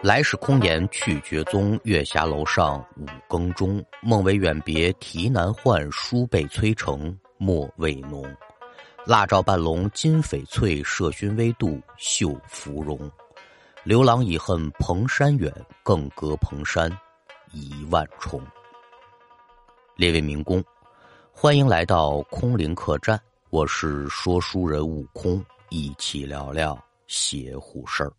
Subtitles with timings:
[0.00, 3.84] 来时空言去绝踪，月下楼上五更钟。
[4.00, 8.24] 梦为远别啼难唤，书被催成墨未浓。
[9.04, 13.10] 蜡照半笼金翡翠，麝熏微度绣芙蓉。
[13.82, 15.52] 刘郎已恨蓬山远，
[15.82, 16.88] 更隔蓬山
[17.50, 18.40] 一万重。
[19.96, 20.62] 列位民工，
[21.32, 23.20] 欢迎来到空灵客栈，
[23.50, 26.78] 我是说书人悟空，一起聊聊
[27.08, 28.12] 邪乎事儿。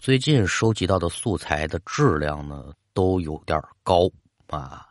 [0.00, 4.10] 最近收集到的素材的质量呢，都有点高
[4.46, 4.88] 啊。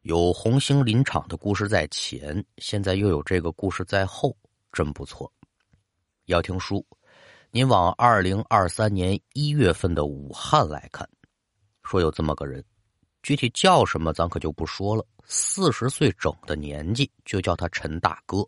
[0.00, 4.34] 有红星林场的故事在前，现在又有这个故事在后，
[4.72, 5.30] 真不错。
[6.24, 6.82] 要听书，
[7.50, 11.06] 您往二零二三年一月份的武汉来看，
[11.82, 12.64] 说有这么个人，
[13.22, 15.06] 具体叫什么咱可就不说了。
[15.26, 18.42] 四十岁整的年纪，就叫他陈大哥。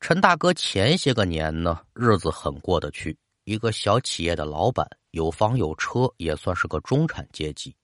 [0.00, 3.16] 陈大哥前些个年呢，日子很过得去。
[3.50, 7.74] 一个小企业的老板，有房有车，也算是个中产阶级。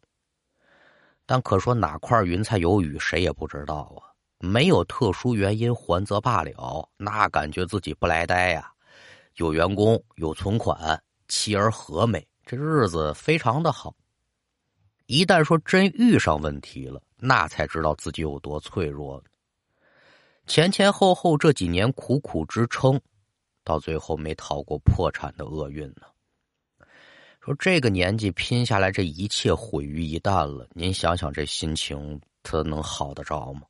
[1.27, 4.15] 但可说哪块云彩有雨，谁也不知道啊。
[4.39, 8.71] 没有特殊原因还则罢了，那感觉自己不来呆呀。
[9.39, 13.93] 有员工，有存款，妻儿和美，这日子非常的好。
[15.07, 19.21] 一旦说真遇上问题了，那才知道自己有多脆弱。
[20.47, 23.01] 前前后后这几年苦苦支撑。
[23.67, 26.07] 到最后没逃过破产的厄运呢。
[27.41, 30.69] 说这个年纪拼下来，这一切毁于一旦了。
[30.73, 33.63] 您想想，这心情他能好得着吗？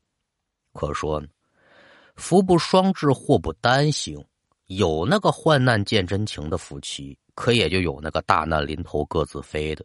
[0.74, 1.26] 可说呢，
[2.14, 4.22] 福不双至，祸不单行。
[4.66, 9.84] 有那个患难见真情的夫妻，可也就有那个大难临头各自飞的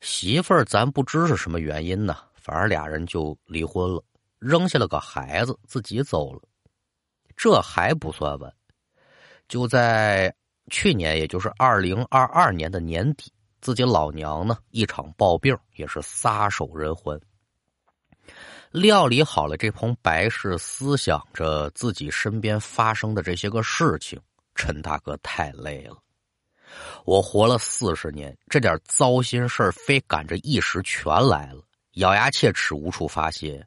[0.00, 0.64] 媳妇儿。
[0.64, 4.02] 咱不知是什么原因呢，反而俩人就离婚了，
[4.38, 6.42] 扔下了个孩子，自己走了。
[7.36, 8.54] 这还不算完。
[9.48, 10.34] 就在
[10.70, 17.20] 去年，也就是二零二二年的年底，自己老娘呢一场暴病，也是撒手人寰。
[18.70, 24.20] 料理好了这盆白事，思想着自己身边发生的这些个事情，
[24.54, 25.96] 陈大哥太累了。
[27.04, 31.62] 我活了四十年，这点糟心事儿非赶着一时全来了，
[31.92, 33.64] 咬牙切齿，无处发泄。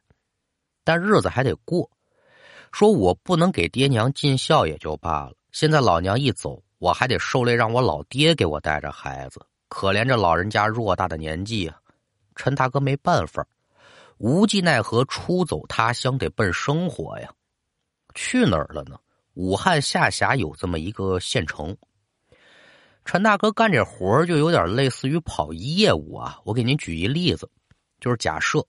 [0.84, 1.90] 但日子还得过，
[2.70, 5.32] 说我不能给爹娘尽孝也就罢了。
[5.52, 9.40] 现在老娘一走，我还得受累，让我老爹给我带着孩子。
[9.68, 11.78] 可怜这老人家偌大的年纪啊，
[12.36, 13.46] 陈大哥没办法，
[14.18, 17.30] 无计奈何，出走他乡，得奔生活呀。
[18.14, 18.98] 去哪儿了呢？
[19.34, 21.76] 武汉下辖有这么一个县城。
[23.04, 26.38] 陈大哥干这活就有点类似于跑业务啊。
[26.44, 27.48] 我给您举一例子，
[28.00, 28.64] 就是假设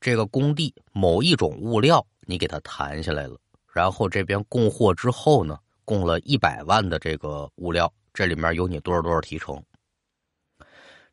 [0.00, 3.38] 这个工地某一种物料你给他谈下来了，
[3.72, 5.58] 然后这边供货之后呢？
[5.84, 9.62] 供了一百万的这个物料，这里面有你多少多少提成？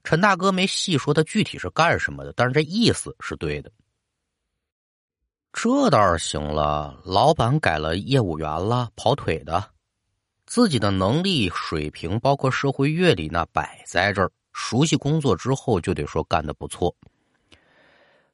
[0.04, 3.72] 陈大哥没细说他具体是干什么的，但是这意思是对的。
[5.52, 9.72] 这倒是行了，老板改了业务员了，跑腿的，
[10.46, 16.96] 自己的能力水平包括社会阅历那摆在这儿，熟悉工作之后就得说干的不错。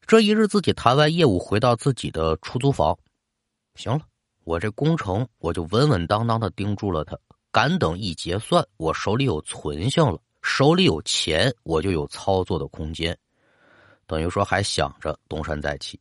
[0.05, 2.95] 这一日，自己谈完业务，回到自己的出租房，
[3.73, 4.01] 行了。
[4.45, 7.17] 我这工程，我就稳稳当当的盯住了他。
[7.51, 13.17] 敢等一结算，我手里有存性了，手里有钱，我就有操作的空间。
[14.05, 15.99] 等于说还想着东山再起。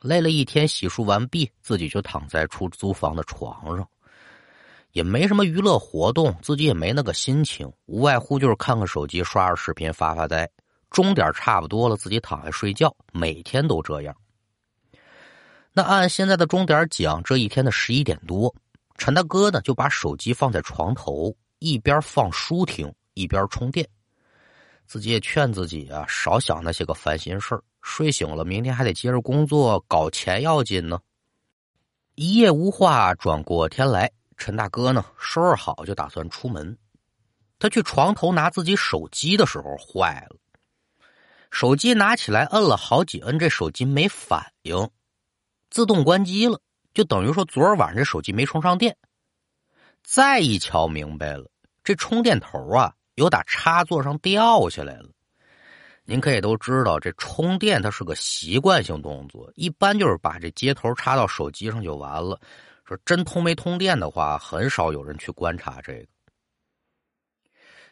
[0.00, 3.88] 累了一天，洗漱完毕，自己就躺在出租房的床上，
[4.90, 10.50] 也没什么娱乐活动，自己也没那个心情，无外乎就是看看手机，刷刷视频，发发呆。
[10.90, 14.16] 钟点差不多了，自己躺下睡觉，每天都这样。
[15.78, 18.54] 那按现在的钟点讲，这一天的十一点多，
[18.96, 23.86] 陈大哥呢就把手机放在床头，一边放书听，一边充电。
[24.86, 27.62] 自己也劝自己啊，少想那些个烦心事儿。
[27.82, 30.98] 睡醒了，明天还得接着工作，搞钱要紧呢。
[32.14, 36.74] 一夜无话，转过天来，陈大哥呢收拾好就打算出门。
[37.58, 40.36] 他去床头拿自己手机的时候坏了，
[41.50, 44.88] 手机拿起来摁了好几摁，这手机没反应。
[45.70, 46.60] 自动关机了，
[46.94, 48.96] 就等于说昨儿晚上这手机没充上电。
[50.02, 51.50] 再一瞧明白了，
[51.82, 55.10] 这充电头啊，有打插座上掉下来了。
[56.04, 62.40] 您可也都知道，这充电它是个习惯性动作，一般就是把这接头插到手机上就完了。
[62.84, 66.06] 说真通没通电的话，很少有人去观察这个。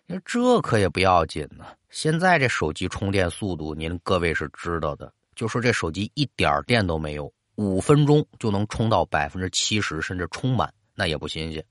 [0.07, 1.67] 那这可也不要紧呢。
[1.91, 5.13] 现在这手机充电速度，您各位是知道的。
[5.35, 7.33] 就说这手机一点电都没有。
[7.57, 11.65] 五分钟就能充到百分之七十，甚至充满，那也不新鲜。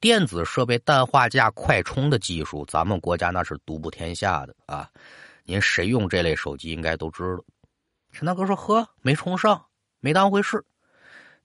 [0.00, 4.88] 电子设备氮化镓快充的技术，咱们国家那是独步天下的啊！
[5.44, 7.44] 您谁用这类手机应该都知道。
[8.12, 9.64] 陈大哥说：“呵，没充上，
[10.00, 10.64] 没当回事，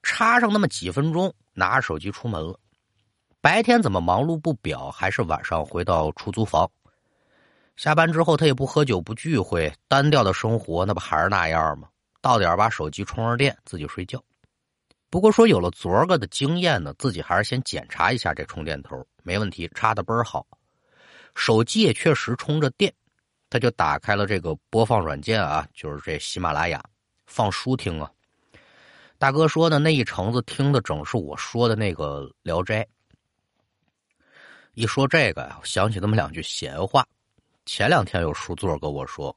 [0.03, 2.59] 插上那么几分钟，拿着手机出门了。
[3.41, 6.69] 白天怎么忙碌不表，还是晚上回到出租房。
[7.75, 11.87] 下班之后他也不喝酒不聚会，单调的生活那不还是那样吗？
[12.23, 14.23] 到点把手机充上电，自己睡觉。
[15.09, 20.47] 不过说有了昨儿个的经验呢，自己还是先检查一下这充电头，没问题，插的倍儿好，
[21.35, 22.91] 手机也确实充着电。”
[23.51, 26.81] 他就打开了这个播放软件啊，就是这喜马拉雅
[27.25, 28.09] 放书听啊。
[29.17, 32.83] 大哥说的那一橙子听的正是我说的那个《聊斋》。
[34.75, 37.05] 一说这个呀，想起那么两句闲话。
[37.65, 39.35] 前两天有书座跟我说，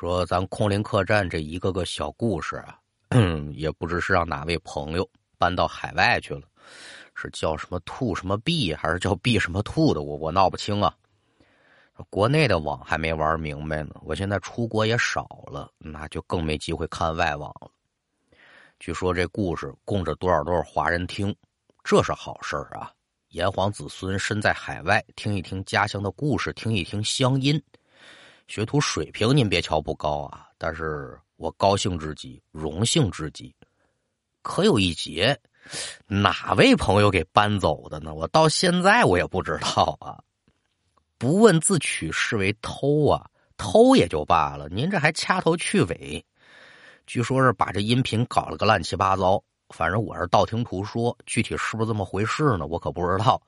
[0.00, 2.80] 说咱空灵客栈这一个个小故事啊，
[3.52, 5.06] 也不知是让哪位朋友
[5.36, 6.40] 搬到海外去了，
[7.14, 10.96] 是叫什么兔什么币，还是叫币什么兔的，我我闹不清啊。
[12.08, 17.70] 国内的网还没玩明白呢，我现在出国也少了，那就更没机会看外网了。
[18.78, 21.36] 据说这故事供着多少多少华人听，
[21.84, 22.90] 这是好事啊！
[23.28, 27.62] 炎黄子孙身在海外，听一听家乡的故事，听一听乡音，
[28.50, 33.54] 学徒水平您别瞧不高啊，但是我高兴之极，荣幸之极。
[34.42, 35.38] 可有一节，
[36.08, 38.12] 哪位朋友给搬走的呢？
[38.12, 40.18] 我到现在我也不知道啊。
[41.16, 43.24] 不问自取是为偷啊，
[43.56, 46.26] 偷也就罢了，您这还掐头去尾，
[47.06, 49.40] 据说是把这音频搞了个乱七八糟。
[49.68, 52.66] 反正我是道听途说，具体是不是这么回事呢？
[52.66, 53.40] 我可不知道。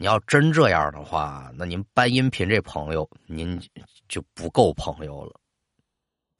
[0.00, 3.60] 你要真这样的话，那您搬音频这朋友，您
[4.08, 5.40] 就不够朋友了。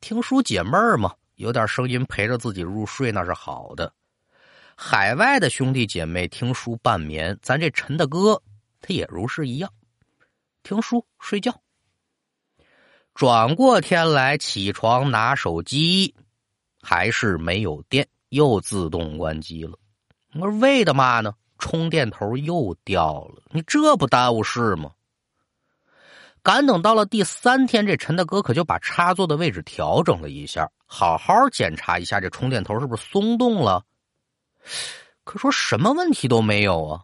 [0.00, 3.92] 听书解闷儿嘛，有点声音陪着自己入睡那是好的。
[4.76, 8.40] 海外的兄弟姐妹听书半眠，咱这陈大哥
[8.80, 9.68] 他也如是一样。
[10.62, 11.60] 听书睡觉，
[13.12, 16.14] 转过天来起床拿手机，
[16.80, 19.76] 还是没有电，又自动关机了。
[20.34, 21.34] 我说为的嘛呢？
[21.58, 24.90] 充电头又掉了，你这不耽误事吗？
[26.42, 33.84] 赶等到了第三天，这陈大哥可就把插座的位置调整了一下，好好检查一下这充电头是不是松动了。
[35.24, 37.02] 可说什么问题都没有啊，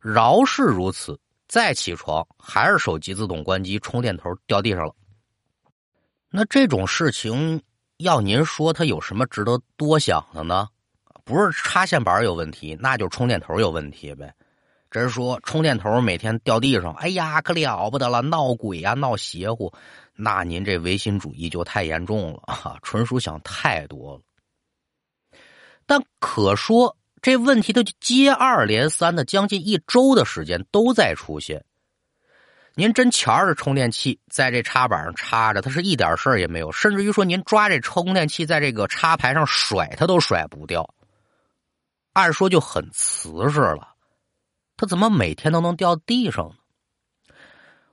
[0.00, 1.20] 饶是如此。
[1.46, 4.94] 再起床，还是手机自动关机，充电头掉地上了。
[6.28, 7.62] 那这种事情，
[7.96, 10.68] 要您说，它有什么值得多想的呢？
[11.28, 14.32] 不是插线板有问题，那就充电头有问题呗。
[14.90, 19.70] 真说充电头每天掉地上，哎呀，可了不得了，闹鬼呀，闹邪乎，
[20.16, 24.20] 那您这唯心主义就太严重了 啊，纯属想太多了。
[25.86, 26.96] 但可说。
[27.20, 31.64] 这问题都接二连三的，将近一周的时间都在出现。
[32.76, 40.88] 您真瞧着充电器在这插板上插着，它是一点事儿也没有，甚至于说您抓这充电器在这个插排上甩，它都甩不掉。
[42.18, 43.94] 按说就很瓷实了，
[44.76, 47.34] 它怎么每天都能掉地上呢？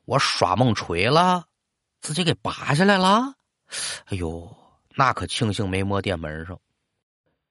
[0.06, 1.46] 我耍梦锤了，
[2.02, 3.36] 自己给拔下来了。
[4.06, 4.58] 哎呦，
[4.96, 6.60] 那可庆幸没摸电门上。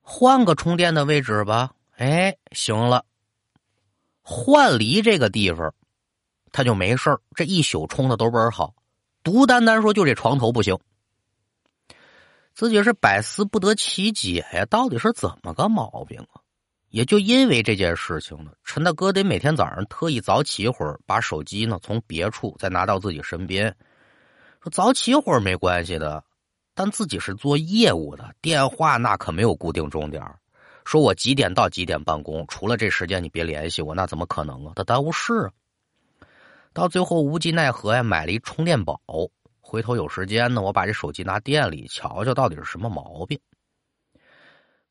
[0.01, 3.05] 换个充电的位置吧，哎，行了，
[4.21, 5.73] 换离这个地方，
[6.51, 8.75] 他就没事这一宿充的都倍儿好，
[9.23, 10.77] 独单单说就这床头不行，
[12.53, 16.43] 自己是百思不得其解呀，到底是怎么个毛病啊？
[16.95, 23.75] 也就因为这件事情呢，陈大哥得每天早上特意早起一会儿，把手机呢从别处再拿到自己身边，
[24.63, 26.23] 说早起一会儿没关系的。
[26.73, 30.23] 但自己是做业务的，电话那可没有固定钟点
[30.85, 34.73] 说我几点到几点办公，除了这时间你别联系我，那怎么可能啊？
[34.77, 35.51] 他耽误事啊！
[36.73, 39.01] 到最后无计奈何呀，买了一充电宝。
[39.61, 43.37] 回头有时间呢，我把这手机拿店里瞧瞧，到底是什么毛病。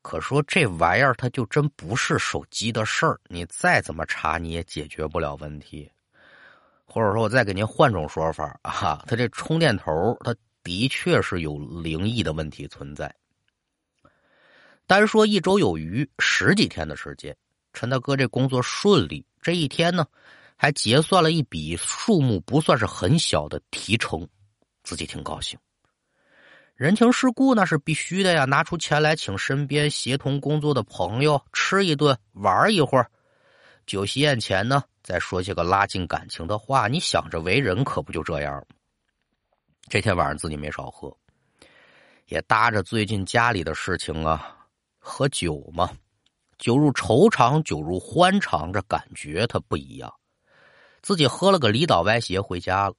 [0.04, 5.90] 可说这玩意儿它就真不是手机的事儿，你再怎么查你也解决不了问题。
[6.84, 10.32] 或者说，我再给您换种说法啊，它这充电头它。
[10.66, 13.14] 的确是有灵异的问题存在。
[14.86, 17.36] 单说一周有余，十几天的时间，
[17.74, 19.22] 陈大哥这工作顺利。
[19.42, 20.06] 这一天呢，
[20.56, 24.26] 还结算了一笔数目不算是很小的提成，
[24.82, 25.58] 自己挺高兴。
[26.74, 33.08] 人情世故那是必须的呀，拿出钱来请身边协同工作的朋友吃一顿，玩一会儿。
[33.86, 36.88] 酒席宴前呢，再说些个拉近感情的话。
[36.88, 38.66] 你想着为人，可不就这样？
[39.88, 41.16] 这天晚上自己没少喝，
[42.26, 44.66] 也搭着最近家里的事情啊，
[44.98, 45.88] 喝酒嘛。
[46.58, 50.12] 酒入愁肠，酒入欢肠，这感觉它不一样。
[51.02, 52.94] 自己喝了个离岛歪斜回家了，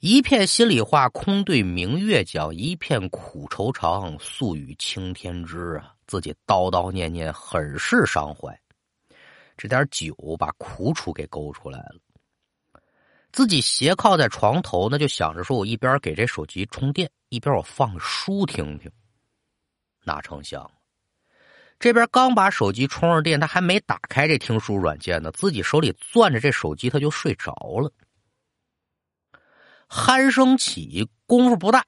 [0.00, 5.94] 一片心里话空对明月讲，一片苦愁肠诉与青天知啊！
[6.06, 8.56] 自己叨叨念念，很是伤怀。
[9.56, 11.96] 这点酒把苦楚给勾出来了。
[13.32, 18.90] 自己斜靠在床头，那就想着说：“我一边给这手机充电，一边我放书听听。”
[20.04, 20.70] 哪成想，
[21.78, 27.90] 这边刚把手机充上电，他还没打开这听书软件呢，自己手里攥着这手机，他就睡着了。
[29.88, 31.84] 鼾声起，功夫不大，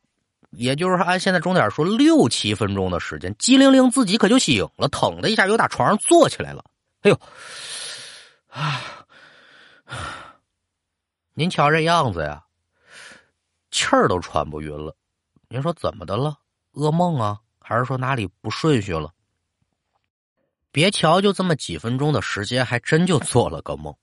[0.51, 6.65] 也就是按现在钟点说，六七分钟的时间，机灵灵自己可就醒了，腾的一下又打床上坐起来了。
[7.03, 7.21] 哎呦，
[8.49, 8.83] 啊！
[11.35, 12.45] 您瞧这样子呀，
[13.71, 14.97] 气儿都喘不匀了。
[15.49, 16.39] 您说怎么的了？
[16.75, 19.13] 噩梦啊，还是说哪里不顺序了？
[20.71, 23.95] 别瞧就这么几分钟的时间，还真就做了个梦。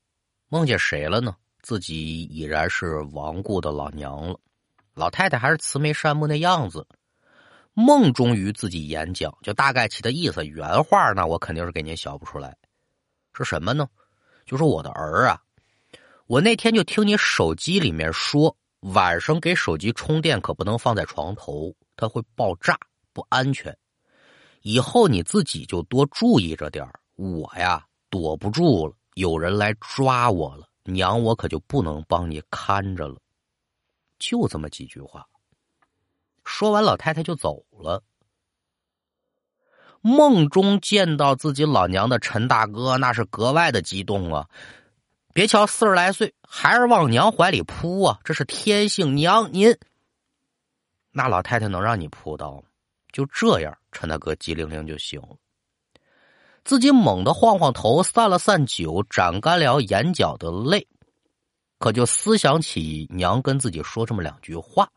[0.47, 1.35] 梦见谁了呢？
[1.65, 4.39] 自己已然是亡故的老娘了。
[4.93, 6.85] 老太太还是慈眉善目那样子。
[7.73, 10.45] 梦中与自己演讲，就大概其的意思。
[10.45, 12.55] 原话呢，我肯定是给您想不出来。
[13.33, 13.89] 是什么呢？
[14.45, 15.41] 就说我的儿啊。
[16.27, 22.77] 我那天就听你手机里面说，晚上给手机充电可不能放在床头，它会爆炸，
[23.11, 23.75] 不安全。
[24.61, 33.19] 以后你自己就多注意着点我呀，躲不住了，有人来抓我了，娘我可就不能帮你看着了。
[34.17, 35.27] 就这么几句话。
[36.45, 38.03] 说完，老太太就走了。
[40.01, 44.47] 梦中见到自己老娘的陈大哥，那是格外的激动啊。
[45.33, 48.19] 别瞧四十来岁，还是往娘怀里扑啊！
[48.23, 49.15] 这是天性。
[49.15, 49.75] 娘，您
[51.11, 52.63] 那老太太能让你扑到吗？
[53.11, 55.35] 就这样，陈大哥机灵灵就醒了，
[56.65, 60.87] 自己猛地晃晃头，散了散酒，斩干了眼角的泪，
[61.77, 64.89] 可就思想起娘跟自己说这么两句话。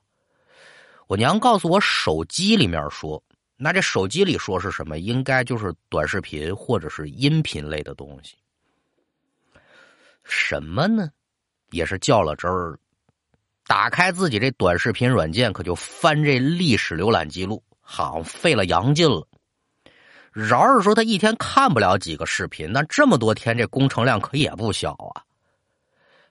[1.06, 3.22] 我娘告诉我，手机里面说，
[3.58, 4.98] 那这手机里说是什么？
[4.98, 8.34] 应该就是短视频或者是音频类的东西。
[10.24, 11.10] 什么呢？
[11.70, 12.78] 也是较了真儿。
[13.66, 19.28] 打开自己这短视频软件，可就翻这历史浏览记录，好费了洋劲了。
[20.46, 25.22] 饶是说他一天看不了几个视频，那这么多天这工程量可也不小啊。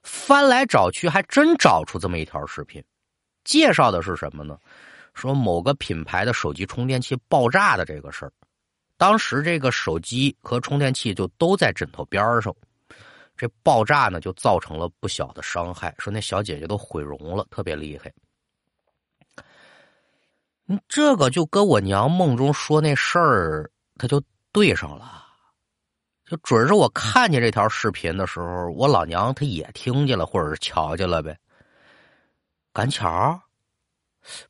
[0.02, 2.82] 翻来找去，还真找出这么一条视频，
[3.44, 4.56] 介绍的是什么呢？
[5.12, 8.32] 说某个品牌的手机充电器爆炸的这个事儿。
[8.96, 12.54] 当时这个手机和充电器就都在枕头边上。
[13.36, 15.94] 这爆炸呢，就造成了不小的伤害。
[15.98, 18.12] 说那小姐姐都毁容了，特别厉害。
[20.66, 25.26] 嗯，这个就跟我娘梦中说那事儿，他就对上了。
[26.24, 31.38] 就准是我看见这条视频的时候，我老娘她也听见了，或者是瞧见了呗。
[32.72, 33.40] 赶巧，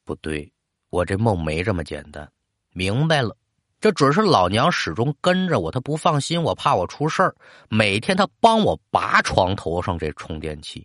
[0.04, 0.52] 不对，
[0.90, 2.30] 我这梦没这么简单。
[2.72, 3.36] 明白了。
[3.80, 7.32] 这准是老娘始终跟着我，她不放心我，怕我出事儿。
[7.68, 10.84] 每天她帮我拔床头上这充电器。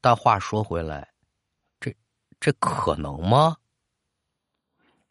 [0.00, 1.06] 但话说回来，
[1.78, 1.94] 这
[2.40, 3.54] 这可能吗？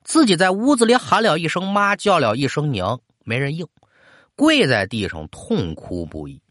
[0.04, 3.68] 自己在屋子里喊了一声妈，叫了一声娘，没人应，
[4.36, 6.42] 跪在地上痛哭不已。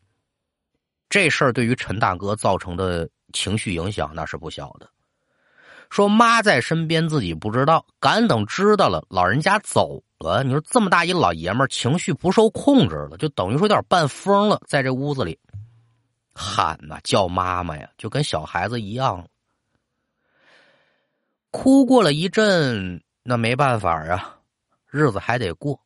[1.09, 4.88] 这事儿对于陈大哥造成的情绪影响那是不小的。
[5.90, 10.42] 说妈在身边，自己不知道，敢等知道了，老人家走了。
[10.42, 15.38] 你说这么大一老爷们儿，情绪不受控制了，就等于说有点半疯了，在这屋子里
[16.32, 19.28] 喊呐叫妈妈呀，就跟小孩子一样。
[21.50, 24.38] 哭过了一阵，那没办法啊，
[24.91, 25.81] 日子还得过。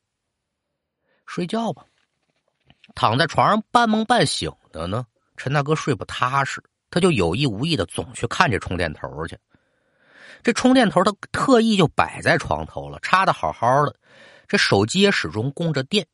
[1.27, 1.85] 睡觉吧，
[2.95, 5.05] 躺在床上半梦半醒的呢。
[5.37, 9.37] 陈大哥睡不踏实，他就有意无意的总去看这充电头去。
[10.43, 13.95] 这充电头他特意就摆在床头了，插的好好的。
[14.49, 16.07] 这手机也始终供着电，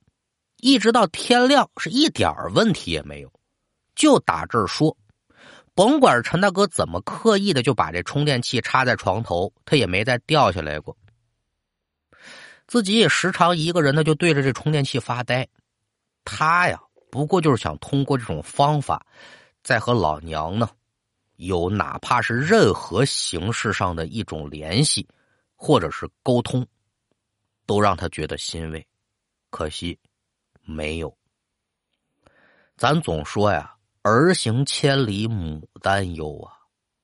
[0.56, 3.30] 一直到天亮是一点问题也没有。
[3.94, 4.96] 就打这儿说，
[5.74, 10.96] 甭管陈大哥怎么刻意的就把这充电器插在床头，他也没再掉下来过。
[12.72, 15.46] 自己也时常一个人呢，就对着这充电器发呆。
[16.24, 19.04] 他呀，不过就是想通过这种方法，
[19.62, 20.70] 再和老娘呢，
[21.36, 25.06] 有哪怕是任何形式上的一种联系，
[25.54, 26.66] 或者是沟通。
[27.66, 28.86] 都让他觉得欣慰，
[29.50, 29.98] 可惜
[30.62, 31.14] 没有。
[32.78, 36.56] 咱总说呀，儿行千里母担忧啊。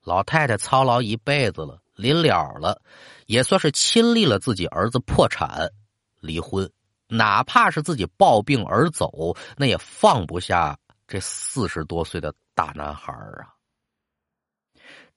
[0.03, 2.81] 老太太操劳一辈子了，临了了，
[3.26, 5.69] 也算是亲历了自己儿子破产、
[6.21, 6.71] 离婚、
[7.09, 10.78] 哪怕是自己抱病而走，那也放不下
[11.09, 13.52] 这四十多岁的大男孩啊。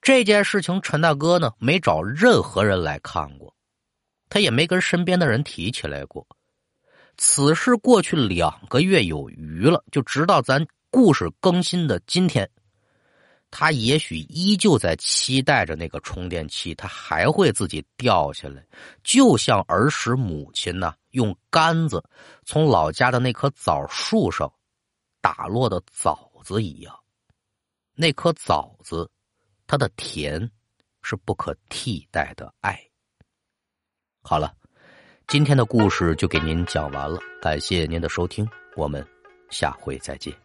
[0.02, 3.56] 这件事情，陈大哥呢没找任何人来看过，
[4.28, 6.26] 他也没跟身边的人提起来过。
[7.18, 12.50] 此事过去两个月有余了，就直到咱故事更新的今天，
[13.52, 18.66] 他也许依旧在期待着那个充电器，他还会自己掉下来，
[19.04, 22.04] 就像儿时母亲呢用杆子
[22.46, 24.52] 从老家的那棵枣树上
[25.22, 26.98] 打落的枣子一样。
[27.94, 29.08] 那颗枣子，
[29.68, 30.50] 它的甜
[31.04, 32.80] 是不可替代的爱。
[34.24, 34.56] 好了。
[35.28, 39.06] 今天的故事就给您讲完了，感谢您的收听，我们
[39.50, 40.41] 下回再见。